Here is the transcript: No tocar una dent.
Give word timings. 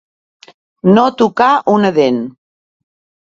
No 0.95 1.03
tocar 1.19 1.51
una 1.73 1.91
dent. 1.99 2.17